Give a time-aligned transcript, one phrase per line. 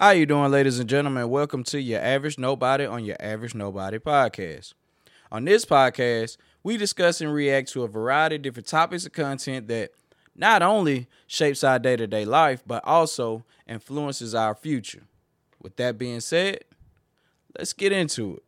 [0.00, 1.28] How you doing, ladies and gentlemen?
[1.28, 4.74] Welcome to your average nobody on your average nobody podcast.
[5.32, 9.66] On this podcast, we discuss and react to a variety of different topics of content
[9.66, 9.90] that
[10.36, 15.02] not only shapes our day-to-day life, but also influences our future.
[15.60, 16.60] With that being said,
[17.58, 18.44] let's get into it.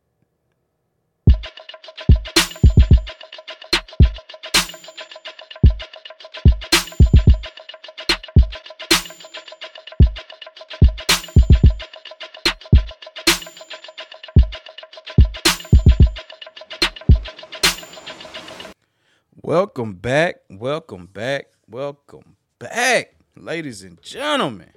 [19.51, 24.71] Welcome back, welcome back, welcome back, ladies and gentlemen,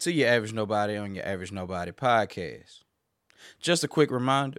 [0.00, 2.82] to your average nobody on your average nobody podcast.
[3.60, 4.58] Just a quick reminder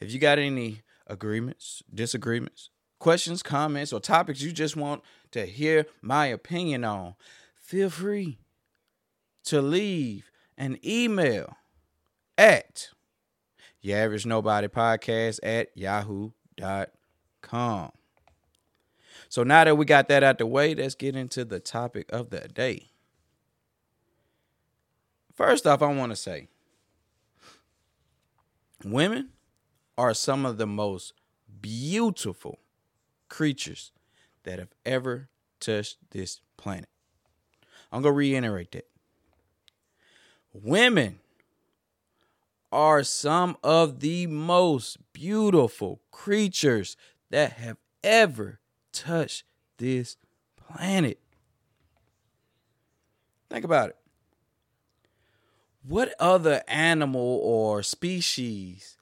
[0.00, 5.86] if you got any agreements, disagreements, questions, comments, or topics you just want to hear
[6.02, 7.14] my opinion on,
[7.54, 8.38] feel free
[9.44, 11.56] to leave an email
[12.36, 12.90] at
[13.80, 16.32] your average nobody podcast at yahoo.com.
[19.32, 22.28] So now that we got that out the way, let's get into the topic of
[22.28, 22.90] the day.
[25.32, 26.48] First off, I want to say
[28.84, 29.30] women
[29.96, 31.14] are some of the most
[31.62, 32.58] beautiful
[33.30, 33.90] creatures
[34.42, 35.30] that have ever
[35.60, 36.90] touched this planet.
[37.90, 38.86] I'm going to reiterate that.
[40.52, 41.20] Women
[42.70, 46.98] are some of the most beautiful creatures
[47.30, 48.58] that have ever
[48.92, 49.44] touch
[49.78, 50.16] this
[50.56, 51.18] planet.
[53.50, 53.96] Think about it.
[55.86, 58.96] What other animal or species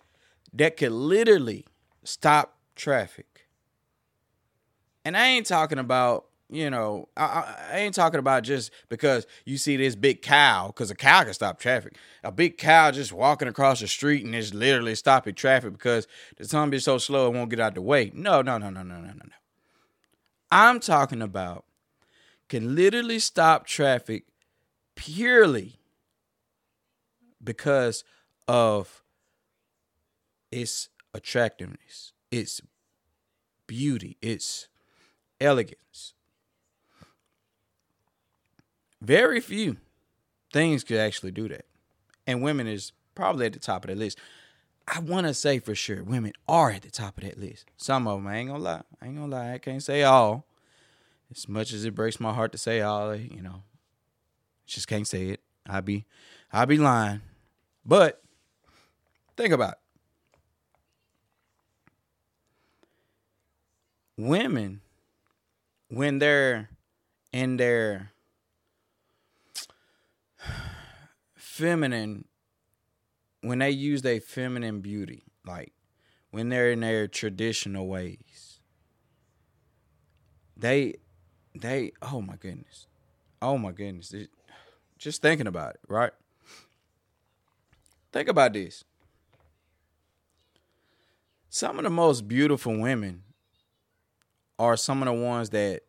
[0.52, 1.66] that could literally
[2.04, 3.48] stop traffic?
[5.04, 9.58] And I ain't talking about, you know, I, I ain't talking about just because you
[9.58, 11.96] see this big cow, because a cow can stop traffic.
[12.24, 16.06] A big cow just walking across the street and it's literally stopping traffic because
[16.38, 18.10] the zombie is so slow it won't get out the way.
[18.14, 19.32] No, no, no, no, no, no, no, no.
[20.50, 21.64] I'm talking about
[22.48, 24.24] can literally stop traffic
[24.96, 25.78] purely
[27.42, 28.04] because
[28.48, 29.02] of
[30.50, 32.60] its attractiveness, its
[33.66, 34.68] beauty, its
[35.40, 36.14] elegance.
[39.00, 39.76] Very few
[40.52, 41.64] things could actually do that.
[42.26, 44.18] And women is probably at the top of the list.
[44.92, 47.66] I want to say for sure women are at the top of that list.
[47.76, 48.82] Some of them, I ain't gonna lie.
[49.00, 49.52] I ain't gonna lie.
[49.52, 50.44] I can't say all.
[51.30, 53.62] As much as it breaks my heart to say all, eh, you know,
[54.66, 55.40] just can't say it.
[55.64, 56.06] I be,
[56.52, 57.20] I be lying.
[57.86, 58.20] But
[59.36, 59.78] think about it.
[64.16, 64.80] Women,
[65.88, 66.68] when they're
[67.32, 68.10] in their
[71.36, 72.24] feminine
[73.42, 75.72] when they use their feminine beauty, like
[76.30, 78.60] when they're in their traditional ways,
[80.56, 80.94] they,
[81.54, 82.86] they, oh my goodness,
[83.40, 84.30] oh my goodness, it,
[84.98, 86.12] just thinking about it, right?
[88.12, 88.84] Think about this.
[91.48, 93.22] Some of the most beautiful women
[94.58, 95.82] are some of the ones that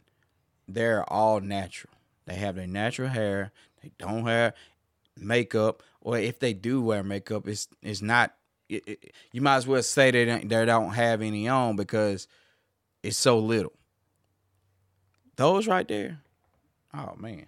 [0.67, 1.93] they're all natural.
[2.25, 3.51] They have their natural hair.
[3.83, 4.53] They don't have
[5.17, 8.33] makeup or if they do wear makeup, it's it's not.
[8.67, 12.27] It, it, you might as well say they don't, they don't have any on because
[13.03, 13.73] it's so little.
[15.35, 16.19] Those right there,
[16.93, 17.47] oh man,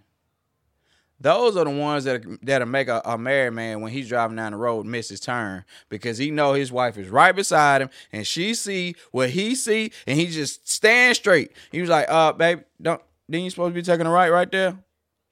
[1.24, 4.52] those are the ones that that'll make a, a married man when he's driving down
[4.52, 8.28] the road miss his turn because he know his wife is right beside him and
[8.28, 11.53] she see what he see and he just stand straight.
[11.72, 14.52] He was like, "Uh, babe, don't didn't you supposed to be taking a right right
[14.52, 14.78] there?"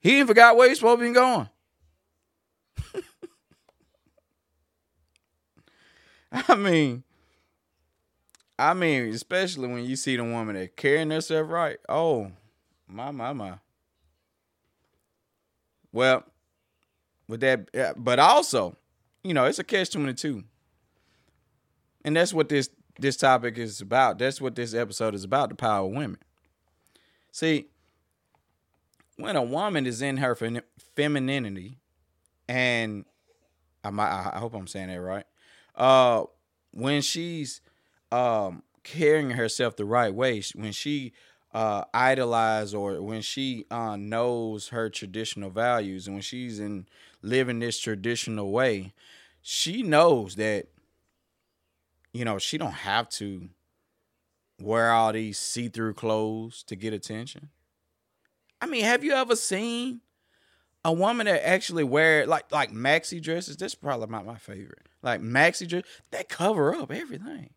[0.00, 1.48] He even forgot where he's supposed to be going.
[6.48, 7.04] I mean,
[8.58, 11.78] I mean, especially when you see the woman that carrying herself right.
[11.88, 12.32] Oh,
[12.88, 13.54] my, my, my.
[15.92, 16.24] Well,
[17.28, 18.76] with that, but also,
[19.22, 20.44] you know, it's a catch twenty two,
[22.02, 24.18] and that's what this this topic is about.
[24.18, 26.18] That's what this episode is about: the power of women.
[27.30, 27.66] See,
[29.16, 30.34] when a woman is in her
[30.96, 31.78] femininity,
[32.48, 33.04] and
[33.84, 35.26] I I hope I'm saying that right
[35.82, 36.24] uh,
[36.70, 37.60] when she's
[38.12, 41.12] um, carrying herself the right way, when she
[41.52, 46.86] uh, idolize or when she uh, knows her traditional values and when she's in
[47.20, 48.94] living this traditional way,
[49.42, 50.68] she knows that
[52.12, 53.48] you know she don't have to
[54.60, 57.48] wear all these see-through clothes to get attention.
[58.60, 60.00] I mean, have you ever seen
[60.84, 64.86] a woman that actually wear like like maxi dresses, this is probably not my favorite.
[65.02, 67.50] Like maxi dress, they cover up everything.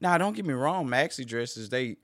[0.00, 1.96] Now, don't get me wrong, maxi dresses they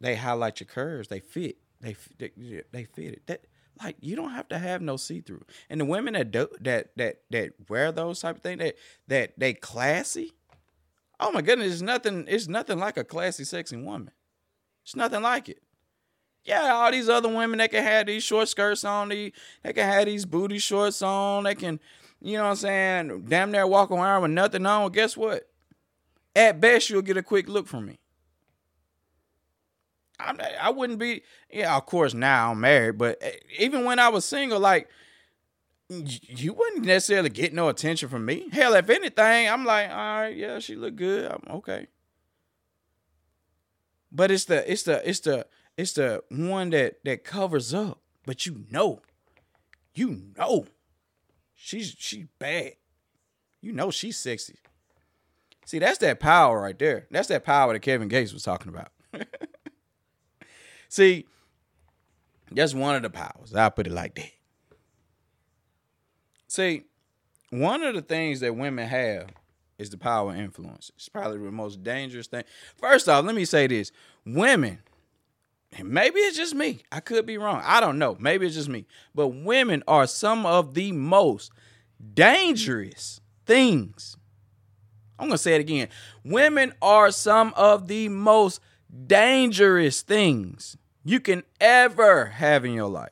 [0.00, 3.26] they highlight your curves, they fit, they they, they fit it.
[3.26, 3.44] That
[3.82, 5.44] like you don't have to have no see through.
[5.68, 8.76] And the women that do that that that wear those type of things that
[9.08, 10.32] that they classy.
[11.18, 12.24] Oh my goodness, it's nothing.
[12.28, 14.12] It's nothing like a classy, sexy woman.
[14.84, 15.62] It's nothing like it.
[16.44, 19.32] Yeah, all these other women that can have these short skirts on, they,
[19.62, 21.78] they can have these booty shorts on, they can,
[22.20, 24.92] you know what I'm saying, damn near walk around with nothing on.
[24.92, 25.48] Guess what?
[26.36, 27.98] At best, you'll get a quick look from me.
[30.18, 34.10] I, I wouldn't be, yeah, of course, now I'm married, but eh, even when I
[34.10, 34.88] was single, like,
[35.88, 38.48] you wouldn't necessarily get no attention from me.
[38.52, 41.30] Hell, if anything, I'm like, all right, yeah, she look good.
[41.30, 41.88] I'm okay.
[44.12, 45.46] But it's the it's the it's the
[45.76, 49.02] it's the one that that covers up, but you know,
[49.94, 50.66] you know,
[51.60, 52.72] she's she's bad.
[53.60, 54.56] You know she's sexy.
[55.66, 57.06] See, that's that power right there.
[57.10, 58.88] That's that power that Kevin Gates was talking about.
[60.88, 61.26] See,
[62.50, 63.54] that's one of the powers.
[63.54, 64.30] I'll put it like that.
[66.48, 66.84] See,
[67.50, 69.28] one of the things that women have
[69.78, 70.90] is the power of influence.
[70.96, 72.42] It's probably the most dangerous thing.
[72.76, 73.92] First off, let me say this
[74.24, 74.80] women,
[75.82, 76.82] maybe it's just me.
[76.90, 77.62] I could be wrong.
[77.64, 78.16] I don't know.
[78.18, 78.86] Maybe it's just me.
[79.14, 81.52] But women are some of the most
[82.14, 84.16] dangerous things.
[85.18, 85.88] I'm going to say it again.
[86.24, 88.60] Women are some of the most
[89.06, 93.10] dangerous things you can ever have in your life.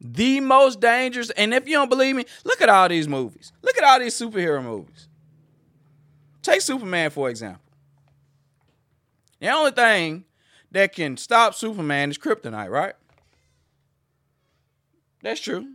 [0.00, 3.52] The most dangerous, and if you don't believe me, look at all these movies.
[3.62, 5.08] Look at all these superhero movies.
[6.40, 7.67] Take Superman, for example.
[9.40, 10.24] The only thing
[10.70, 12.94] that can stop Superman is kryptonite, right?
[15.22, 15.74] That's true.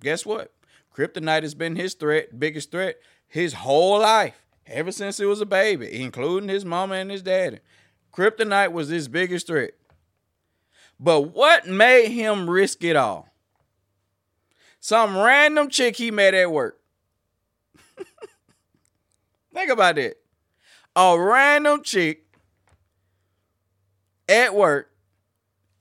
[0.00, 0.52] Guess what?
[0.96, 2.96] Kryptonite has been his threat, biggest threat,
[3.26, 7.60] his whole life, ever since he was a baby, including his mama and his daddy.
[8.12, 9.72] Kryptonite was his biggest threat.
[11.00, 13.28] But what made him risk it all?
[14.80, 16.78] Some random chick he met at work.
[19.54, 20.16] Think about that.
[20.94, 22.26] A random chick
[24.32, 24.90] at work.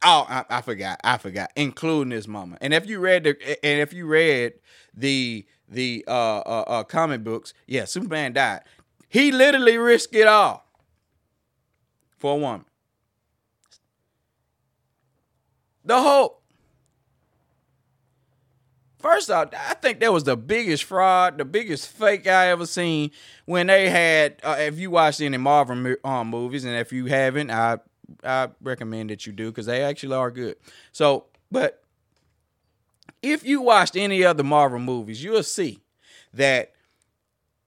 [0.03, 0.99] Oh, I, I, forgot.
[1.03, 1.51] I forgot.
[1.55, 2.57] Including this mama.
[2.59, 4.53] And if you read the and if you read
[4.95, 8.61] the the uh, uh, uh comic books, yeah, Superman died.
[9.07, 10.65] He literally risked it all
[12.17, 12.65] for a woman.
[15.83, 16.41] The whole
[19.01, 23.09] First off, I think that was the biggest fraud, the biggest fake I ever seen
[23.45, 24.39] when they had.
[24.43, 27.79] Uh, if you watched any Marvel um, movies, and if you haven't, I
[28.23, 30.55] I recommend that you do because they actually are good.
[30.91, 31.83] So, but
[33.21, 35.79] if you watched any other Marvel movies, you'll see
[36.33, 36.73] that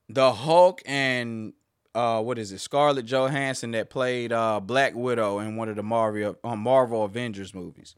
[0.08, 1.52] the Hulk and
[1.94, 5.82] uh, what is it, Scarlett Johansson that played uh, Black Widow in one of the
[5.82, 7.94] Marvel uh, Marvel Avengers movies.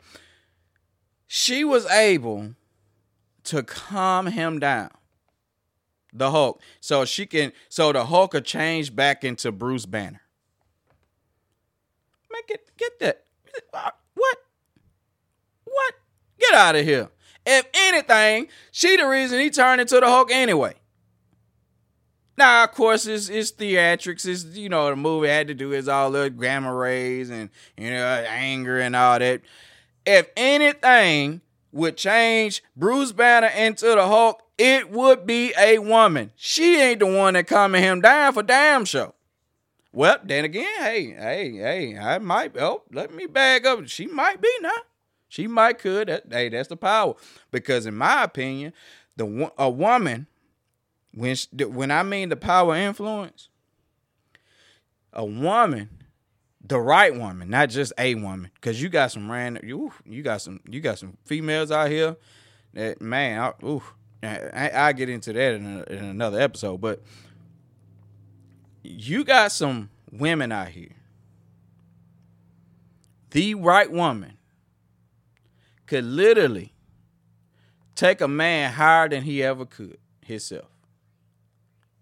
[1.27, 2.55] She was able
[3.45, 4.91] to calm him down.
[6.13, 10.23] The Hulk, so she can, so the Hulk could change back into Bruce Banner.
[12.49, 13.25] It get that.
[13.73, 14.39] Uh, what?
[15.65, 15.95] What?
[16.39, 17.09] Get out of here.
[17.45, 20.75] If anything, she the reason he turned into the Hulk anyway.
[22.37, 24.27] Now, of course, it's, it's theatrics.
[24.27, 27.91] It's, you know, the movie had to do is all the gamma rays and, you
[27.91, 29.41] know, anger and all that.
[30.05, 31.41] If anything
[31.73, 36.33] would change Bruce Banner into the Hulk, it would be a woman.
[36.37, 39.15] She ain't the one that calming him down for damn sure.
[39.97, 43.89] Well, then again, hey, hey, hey, I might, oh, let me back up.
[43.89, 44.83] She might be now.
[45.27, 46.09] She might could.
[46.09, 47.15] That, hey, that's the power.
[47.51, 48.75] Because in my opinion,
[49.17, 50.27] the a woman
[51.15, 53.49] when when I mean the power influence,
[55.15, 55.89] a woman,
[56.63, 60.43] the right woman, not just a woman, because you got some random, you you got
[60.43, 62.17] some you got some females out here
[62.75, 63.83] that man, I, ooh,
[64.23, 67.03] I, I get into that in, a, in another episode, but
[68.87, 70.95] you got some women out here.
[73.31, 74.39] The right woman
[75.87, 76.73] could literally
[77.95, 80.71] take a man higher than he ever could himself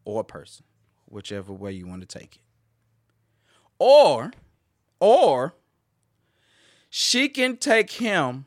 [0.04, 0.64] or person,
[1.06, 2.42] whichever way you want to take it.
[3.78, 4.32] Or,
[5.00, 5.54] or
[6.88, 8.46] she can take him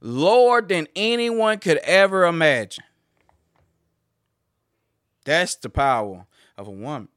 [0.00, 2.84] lower than anyone could ever imagine.
[5.24, 7.08] That's the power of a woman.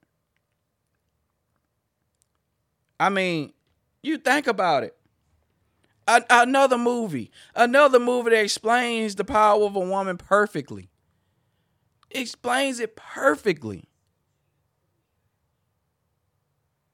[3.01, 3.51] I mean,
[4.03, 4.95] you think about it.
[6.07, 10.91] A- another movie, another movie that explains the power of a woman perfectly.
[12.11, 13.85] Explains it perfectly.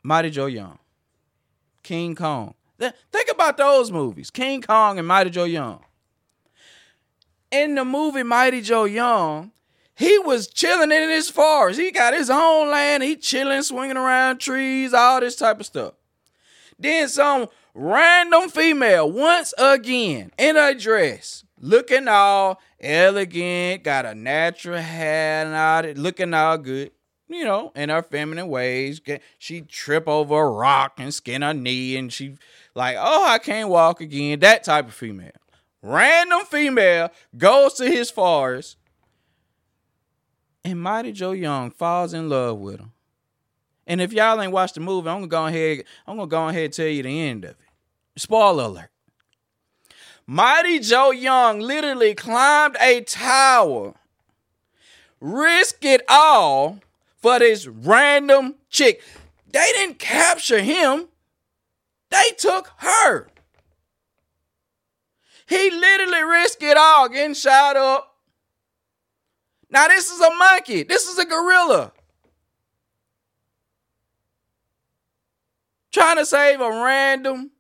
[0.01, 0.79] Mighty Joe Young,
[1.83, 2.53] King Kong.
[2.79, 5.83] Think about those movies, King Kong and Mighty Joe Young.
[7.51, 9.51] In the movie Mighty Joe Young,
[9.97, 11.79] he was chilling in his forest.
[11.79, 13.01] He got his own land.
[13.01, 15.95] He chilling, swinging around trees, all this type of stuff.
[16.77, 24.79] Then some random female, once again, in a dress, looking all elegant, got a natural
[24.79, 26.91] hair and all that, looking all good,
[27.27, 29.01] you know, in her feminine ways.
[29.39, 32.35] She trip over a rock and skin her knee, and she
[32.75, 34.41] like, oh, I can't walk again.
[34.41, 35.31] That type of female.
[35.81, 38.77] Random female goes to his forest
[40.71, 42.91] and Mighty Joe Young falls in love with him.
[43.85, 45.85] And if y'all ain't watched the movie, I'm gonna go ahead.
[46.05, 47.57] I'm gonna go ahead and tell you the end of it.
[48.17, 48.89] Spoiler alert.
[50.25, 53.93] Mighty Joe Young literally climbed a tower,
[55.21, 56.79] risked it all
[57.15, 59.01] for this random chick.
[59.49, 61.07] They didn't capture him.
[62.09, 63.29] They took her.
[65.47, 68.16] He literally risked it all, getting shot up,
[69.69, 70.83] now, this is a monkey.
[70.83, 71.91] This is a gorilla.
[75.91, 77.51] Trying to save a random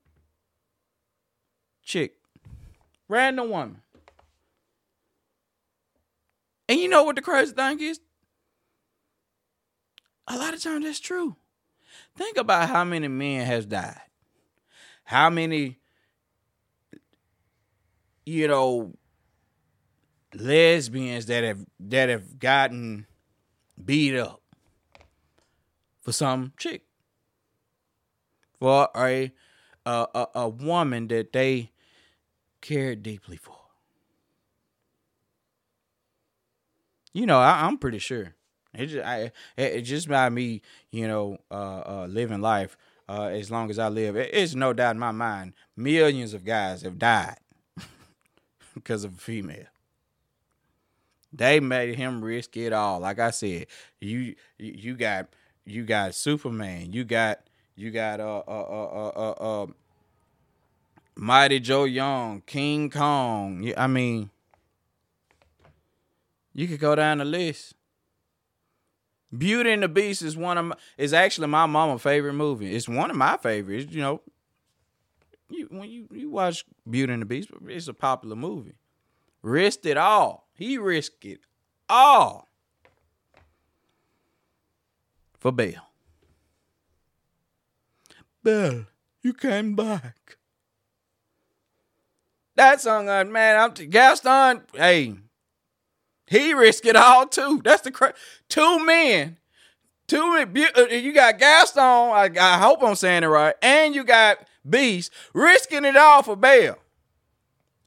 [1.83, 2.15] chick,
[3.07, 3.81] random woman.
[6.69, 7.99] And you know what the crazy thing is?
[10.27, 11.37] A lot of times that's true.
[12.15, 14.01] Think about how many men has died.
[15.05, 15.79] How many,
[18.25, 18.93] you know,
[20.33, 23.05] lesbians that have that have gotten
[23.83, 24.41] beat up
[26.01, 26.83] for some chick
[28.59, 29.31] for a
[29.85, 31.71] a, a, a woman that they
[32.61, 33.55] cared deeply for.
[37.13, 38.35] You know, I, am pretty sure.
[38.73, 41.53] It just, I, it just by me, you know, uh,
[41.85, 42.77] uh, living life
[43.09, 44.15] uh, as long as I live.
[44.15, 47.37] It, it's no doubt in my mind, millions of guys have died
[48.75, 49.65] because of a female.
[51.37, 52.99] They made him risk it all.
[52.99, 53.67] Like I said,
[54.01, 55.27] you you got
[55.65, 56.91] you got Superman.
[56.91, 57.39] You got
[57.75, 59.67] you got uh uh uh uh uh, uh
[61.15, 63.71] Mighty Joe Young, King Kong.
[63.77, 64.31] I mean,
[66.53, 67.75] you could go down the list.
[69.35, 72.73] Beauty and the Beast is one of my, is actually my mama favorite movie.
[72.73, 73.93] It's one of my favorites.
[73.93, 74.21] You know,
[75.49, 78.75] you when you you watch Beauty and the Beast, it's a popular movie.
[79.43, 80.46] Risked it all.
[80.57, 81.41] He risked it
[81.87, 82.47] all
[85.37, 85.87] for Belle.
[88.43, 88.87] Belle,
[89.21, 90.37] you came back.
[92.55, 94.63] That song, uh, man, I'm t- Gaston.
[94.73, 95.13] Hey,
[96.25, 97.61] he risked it all too.
[97.63, 98.15] That's the cra-
[98.49, 99.37] two men,
[100.07, 100.57] two men.
[100.75, 101.83] Uh, you got Gaston.
[101.83, 106.35] I, I hope I'm saying it right, and you got Beast risking it all for
[106.35, 106.79] Belle.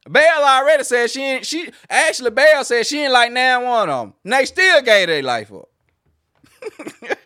[0.09, 4.07] Belle already said she ain't she actually Belle said she ain't like now one of
[4.07, 4.14] them.
[4.25, 5.69] And they still gave their life up.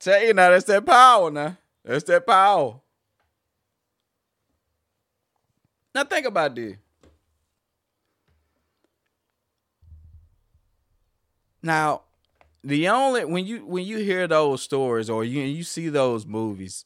[0.00, 1.56] Tell you now, that's that power now.
[1.84, 2.80] That's that power.
[5.94, 6.76] Now think about this.
[11.62, 12.02] Now,
[12.64, 16.84] the only when you when you hear those stories or you you see those movies,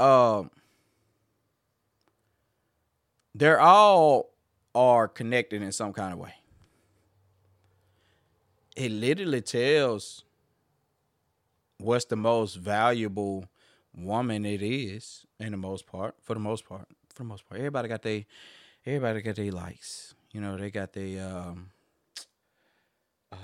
[0.00, 0.50] um,
[3.34, 4.30] they're all
[4.74, 6.34] are connected in some kind of way.
[8.76, 10.24] It literally tells
[11.78, 13.44] what's the most valuable
[13.94, 17.58] woman it is in the most part for the most part for the most part
[17.58, 18.26] everybody got they
[18.86, 21.70] everybody got their likes you know they got their um
[23.32, 23.36] uh,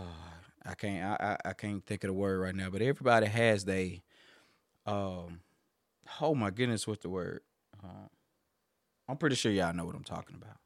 [0.64, 4.02] i can't I, I can't think of the word right now but everybody has they
[4.86, 5.40] um
[6.20, 7.40] oh my goodness, what's the word?
[7.82, 8.08] Uh,
[9.08, 10.56] I'm pretty sure y'all know what I'm talking about.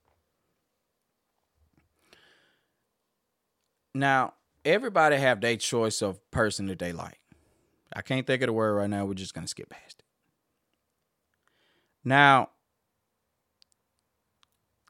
[3.94, 7.20] Now, everybody have their choice of person that they like.
[7.92, 9.04] I can't think of the word right now.
[9.04, 10.04] We're just gonna skip past it.
[12.04, 12.50] Now,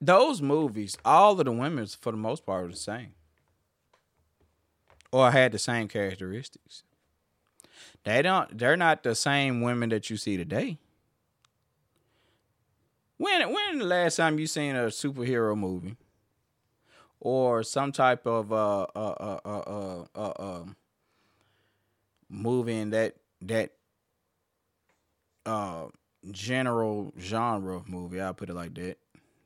[0.01, 3.15] those movies, all of the women, for the most part, are the same,
[5.13, 6.83] or had the same characteristics.
[8.05, 8.57] They don't.
[8.57, 10.79] They're not the same women that you see today.
[13.19, 15.97] When when the last time you seen a superhero movie
[17.21, 20.65] or some type of uh uh uh uh uh, uh, uh
[22.29, 23.73] movie in that that
[25.47, 25.87] uh
[26.31, 28.21] general genre of movie.
[28.21, 28.97] I'll put it like that.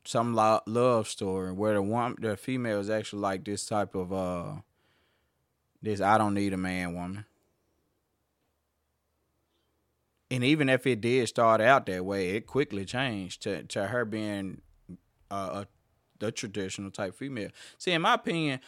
[0.03, 4.13] Some lo- love story where the one the female is actually like this type of
[4.13, 4.55] uh
[5.81, 7.25] this I don't need a man woman.
[10.31, 14.05] And even if it did start out that way, it quickly changed to to her
[14.05, 14.61] being
[15.29, 15.67] uh, a
[16.19, 17.49] the traditional type female.
[17.77, 18.59] See, in my opinion,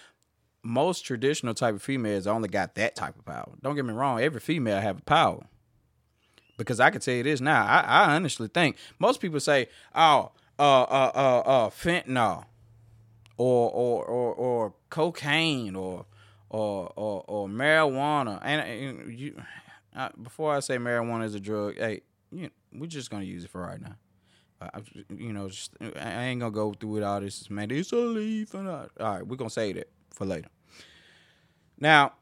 [0.63, 3.53] most traditional type of females only got that type of power.
[3.61, 5.45] Don't get me wrong, every female have a power.
[6.57, 10.31] Because I can tell you this now, I, I honestly think most people say, "Oh,
[10.57, 12.45] uh, uh, uh, uh, fentanyl,
[13.37, 16.05] or or or or cocaine, or
[16.49, 19.41] or or, or marijuana." And, and you,
[20.21, 22.01] Before I say marijuana is a drug, hey,
[22.31, 23.95] you, we're just gonna use it for right now.
[25.09, 27.49] You know, just, I ain't gonna go through it all this.
[27.49, 28.87] Man, it's a leaf and all.
[28.99, 30.49] all right, we're gonna say that for later.
[31.79, 32.13] Now,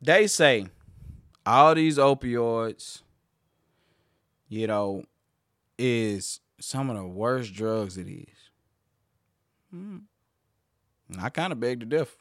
[0.00, 0.66] they say
[1.46, 3.02] all these opioids,
[4.48, 5.04] you know,
[5.78, 8.50] is some of the worst drugs it is.
[9.70, 9.98] Hmm.
[11.18, 12.16] I kind of beg to differ.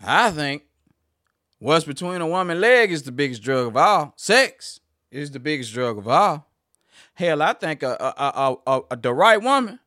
[0.00, 0.62] I think
[1.58, 4.14] what's between a woman leg is the biggest drug of all.
[4.16, 6.46] Sex is the biggest drug of all.
[7.14, 9.80] Hell, I think a, a, a, a, the right woman,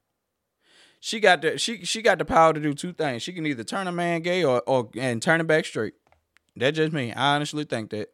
[1.00, 3.24] she got the she she got the power to do two things.
[3.24, 5.94] She can either turn a man gay or or and turn it back straight.
[6.56, 7.14] That's just me.
[7.14, 8.12] I honestly think that.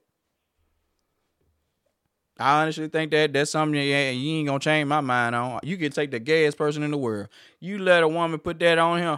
[2.40, 5.60] I honestly think that that's something you ain't gonna change my mind on.
[5.64, 7.30] You can take the gayest person in the world.
[7.60, 9.18] You let a woman put that on him,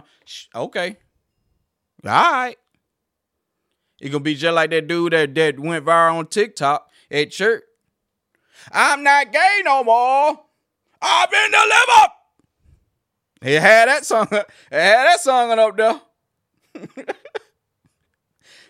[0.54, 0.96] okay.
[2.02, 2.56] All right.
[4.00, 7.62] It gonna be just like that dude that, that went viral on TikTok at church.
[8.72, 10.40] I'm not gay no more.
[11.02, 12.10] I've been delivered.
[13.42, 14.26] He had that song.
[14.30, 16.00] He had that song up there.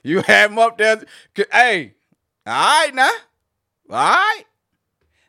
[0.02, 1.02] you have him up there.
[1.52, 1.94] Hey,
[2.46, 3.10] all right now.
[3.90, 4.44] All right.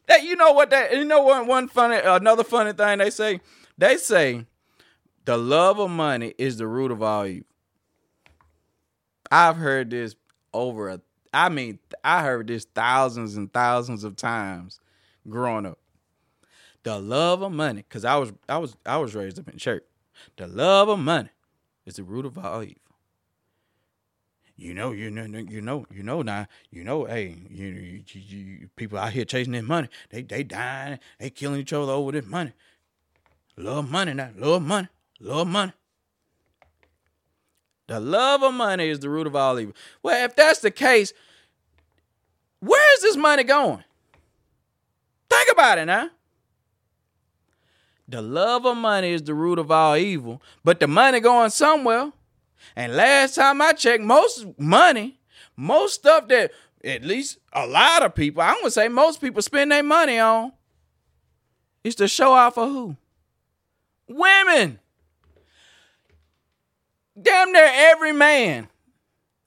[0.08, 3.40] That you know what that you know what one funny another funny thing they say?
[3.78, 4.46] They say
[5.26, 7.51] the love of money is the root of all evil.
[9.32, 10.16] I've heard this
[10.54, 11.02] over a
[11.34, 14.82] I mean, I heard this thousands and thousands of times
[15.30, 15.80] growing up.
[16.84, 19.84] The love of money, because I was I was I was raised up in church.
[20.36, 21.30] The love of money
[21.86, 22.76] is the root of all evil.
[24.58, 28.70] You know, you know, you know, you know now, you know, hey, you, you, you
[28.76, 29.88] people out here chasing their money.
[30.10, 32.54] They they dying, they killing each other over this money.
[33.58, 34.90] Love money now, love money,
[35.20, 35.74] love money.
[37.92, 39.76] The love of money is the root of all evil.
[40.02, 41.12] Well, if that's the case,
[42.62, 43.84] where is this money going?
[45.30, 46.10] Think about it now.
[48.08, 52.14] The love of money is the root of all evil, but the money going somewhere.
[52.78, 55.20] And last time I checked, most money,
[55.58, 56.52] most stuff that
[56.86, 60.54] at least a lot of people, I'm gonna say most people spend their money on,
[61.84, 62.96] is to show off for who?
[64.08, 64.80] Women
[67.24, 68.68] damn near every man,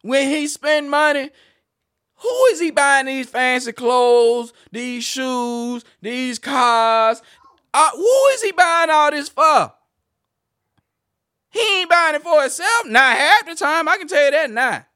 [0.02, 1.30] when he spend money,
[2.16, 7.22] who is he buying these fancy clothes, these shoes, these cars?
[7.72, 9.72] Uh, who is he buying all this for?
[11.50, 12.86] He ain't buying it for himself.
[12.86, 13.88] Not half the time.
[13.88, 14.86] I can tell you that now.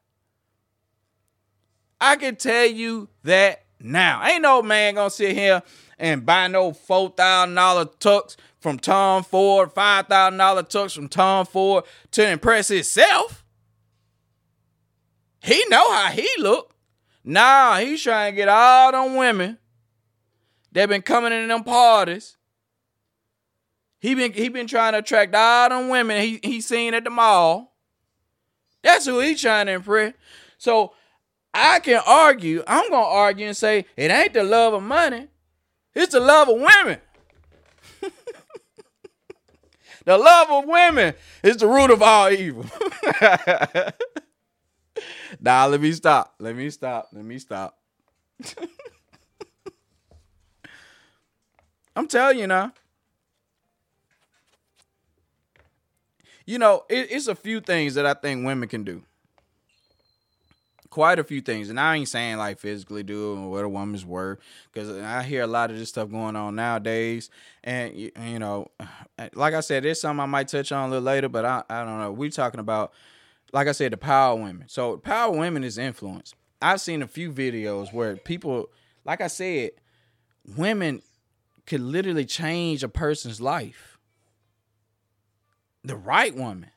[2.00, 4.24] I can tell you that now.
[4.24, 5.62] Ain't no man gonna sit here
[5.98, 11.84] and buy no four thousand dollar tux from Tom Ford, $5,000 tux from Tom Ford
[12.10, 13.44] to impress himself.
[15.42, 16.74] He know how he look.
[17.24, 19.58] Nah, he's trying to get all them women
[20.72, 22.36] that been coming in them parties.
[24.00, 27.10] He been he been trying to attract all them women he he seen at the
[27.10, 27.76] mall.
[28.82, 30.14] That's who he trying to impress.
[30.56, 30.94] So
[31.52, 35.28] I can argue, I'm gonna argue and say it ain't the love of money,
[35.98, 36.98] it's the love of women.
[40.04, 42.64] The love of women is the root of all evil.
[45.38, 46.34] nah, let me stop.
[46.38, 47.10] Let me stop.
[47.12, 47.76] Let me stop.
[51.94, 52.72] I'm telling you now.
[56.46, 59.02] You know, it, it's a few things that I think women can do
[60.98, 64.40] quite a few things, and I ain't saying like physically do what a woman's worth,
[64.72, 67.30] because I hear a lot of this stuff going on nowadays,
[67.62, 68.66] and you know,
[69.34, 71.84] like I said, there's something I might touch on a little later, but I I
[71.84, 72.10] don't know.
[72.10, 72.92] We're talking about,
[73.52, 74.64] like I said, the power of women.
[74.66, 76.34] So power of women is influence.
[76.60, 78.68] I've seen a few videos where people,
[79.04, 79.70] like I said,
[80.56, 81.02] women
[81.64, 83.98] could literally change a person's life.
[85.84, 86.72] The right woman.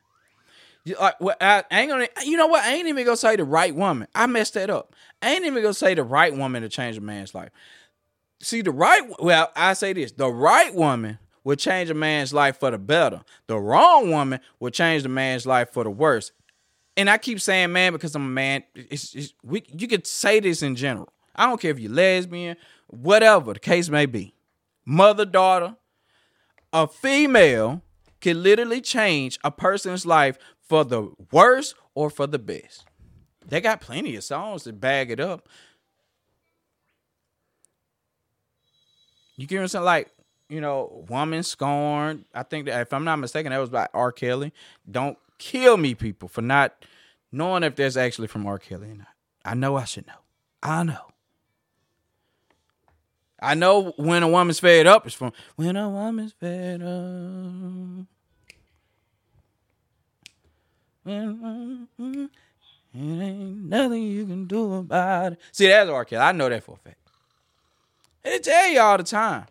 [0.84, 2.08] Like, well, I ain't gonna.
[2.24, 2.64] You know what?
[2.64, 4.08] I ain't even gonna say the right woman.
[4.14, 4.94] I messed that up.
[5.20, 7.50] I ain't even gonna say the right woman to change a man's life.
[8.40, 9.02] See, the right.
[9.20, 13.20] Well, I say this: the right woman will change a man's life for the better.
[13.46, 16.32] The wrong woman will change the man's life for the worse.
[16.96, 18.64] And I keep saying man because I'm a man.
[18.74, 21.12] It's, it's, we, you could say this in general.
[21.34, 22.56] I don't care if you're lesbian,
[22.88, 24.34] whatever the case may be.
[24.84, 25.76] Mother, daughter,
[26.72, 27.82] a female
[28.20, 30.38] can literally change a person's life
[30.72, 32.86] for the worst or for the best.
[33.46, 35.46] They got plenty of songs to bag it up.
[39.36, 39.84] You get what I'm saying?
[39.84, 40.08] Like,
[40.48, 42.24] you know, woman scorned.
[42.34, 44.12] I think that if I'm not mistaken, that was by R.
[44.12, 44.50] Kelly.
[44.90, 46.86] Don't kill me, people, for not
[47.30, 48.58] knowing if that's actually from R.
[48.58, 49.08] Kelly or not.
[49.44, 50.22] I know I should know.
[50.62, 51.12] I know.
[53.42, 58.06] I know when a woman's fed up is from when a woman's fed up.
[61.04, 61.88] When,
[62.94, 65.40] it ain't nothing you can do about it.
[65.50, 66.04] See, that's R.
[66.04, 66.22] Kelly.
[66.22, 66.98] I know that for a fact.
[68.22, 69.46] They tell you all the time.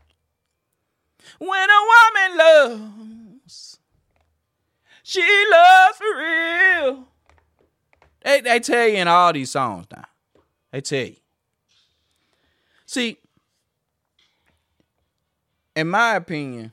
[1.40, 3.80] When a woman loves,
[5.04, 7.08] she loves for real.
[8.22, 10.06] They, they tell you in all these songs now.
[10.72, 11.16] They tell you.
[12.86, 13.18] See,
[15.76, 16.72] in my opinion,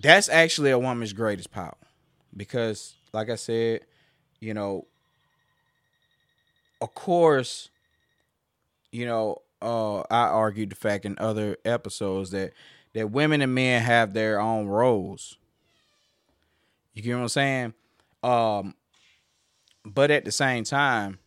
[0.00, 1.76] that's actually a woman's greatest power.
[2.36, 3.80] Because, like I said,
[4.40, 4.86] you know,
[6.80, 7.68] of course,
[8.92, 12.52] you know, uh, I argued the fact in other episodes that
[12.94, 15.36] that women and men have their own roles.
[16.94, 17.74] You get what I'm saying?
[18.22, 18.74] Um,
[19.84, 21.18] but at the same time,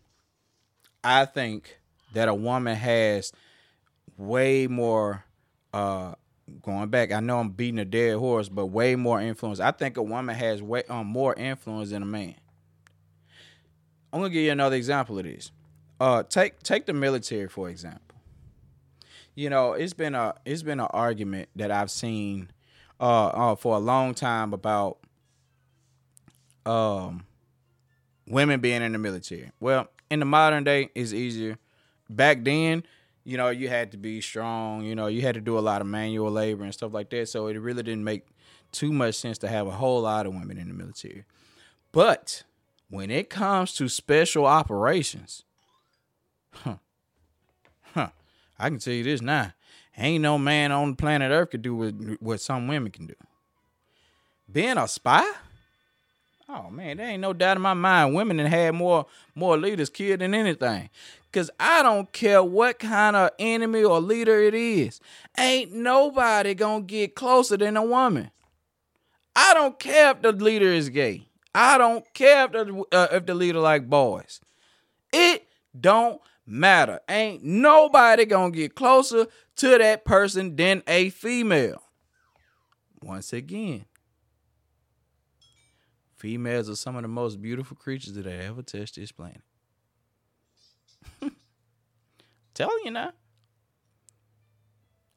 [1.03, 1.79] I think
[2.13, 3.31] that a woman has
[4.17, 5.25] way more
[5.73, 6.13] uh
[6.61, 9.59] going back i know i'm beating a dead horse but way more influence.
[9.59, 12.35] I think a woman has way um, more influence than a man.
[14.11, 15.51] I'm gonna give you another example of this.
[15.99, 18.17] Uh take take the military for example.
[19.35, 22.51] You know it's been a it's been an argument that i've seen
[22.99, 24.99] uh, uh for a long time about
[26.65, 27.25] um
[28.27, 29.51] women being in the military.
[29.59, 31.57] Well in the modern day it's easier.
[32.09, 32.83] Back then
[33.23, 35.81] you know, you had to be strong, you know, you had to do a lot
[35.81, 37.29] of manual labor and stuff like that.
[37.29, 38.27] So it really didn't make
[38.71, 41.23] too much sense to have a whole lot of women in the military.
[41.91, 42.43] But
[42.89, 45.43] when it comes to special operations,
[46.51, 46.77] huh,
[47.93, 48.09] huh,
[48.59, 49.53] I can tell you this now.
[49.97, 53.15] Ain't no man on planet Earth could do what, what some women can do.
[54.51, 55.23] Being a spy?
[56.49, 58.13] Oh man, there ain't no doubt in my mind.
[58.13, 60.89] Women have had more more leaders killed than anything.
[61.33, 65.01] Cause I don't care what kind of enemy or leader it is.
[65.35, 68.29] Ain't nobody gonna get closer than a woman.
[69.35, 71.27] I don't care if the leader is gay.
[71.55, 74.41] I don't care if the uh, if the leader like boys.
[75.11, 75.47] It
[75.79, 76.99] don't matter.
[77.09, 81.81] Ain't nobody gonna get closer to that person than a female.
[83.01, 83.85] Once again,
[86.15, 89.41] females are some of the most beautiful creatures that I ever touched this planet.
[92.53, 93.11] telling you now.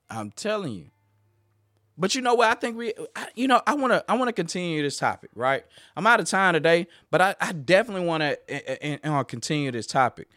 [0.08, 0.90] I'm telling you.
[1.98, 2.48] But you know what?
[2.48, 5.30] I think we, I, you know, I want to, I want to continue this topic,
[5.34, 5.64] right?
[5.96, 9.22] I'm out of time today, but I, I definitely want to eh, eh, eh, uh,
[9.24, 10.28] continue this topic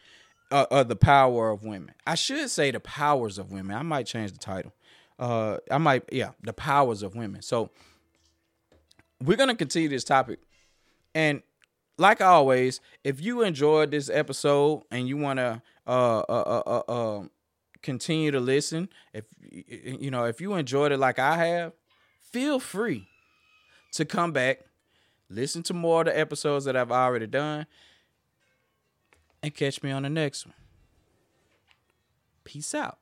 [0.51, 1.93] uh, of the power of women.
[2.07, 3.75] I should say the powers of women.
[3.75, 4.73] I might change the title.
[5.17, 7.41] Uh, I might, yeah, the powers of women.
[7.41, 7.71] So
[9.21, 10.39] we're gonna continue this topic,
[11.13, 11.41] and
[11.99, 17.17] like always, if you enjoyed this episode and you want to uh, uh, uh, uh,
[17.17, 17.31] um,
[17.81, 21.73] continue to listen, if you know if you enjoyed it like I have,
[22.31, 23.07] feel free
[23.93, 24.59] to come back,
[25.29, 27.65] listen to more of the episodes that I've already done,
[29.43, 30.55] and catch me on the next one.
[32.43, 32.99] Peace out.